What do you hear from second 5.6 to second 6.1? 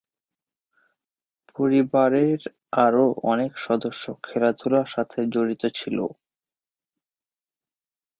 ছিল।